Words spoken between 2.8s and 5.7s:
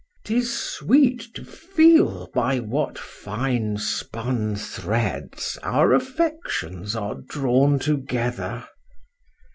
fine spun threads